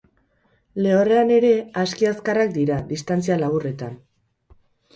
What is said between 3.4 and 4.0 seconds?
laburretan.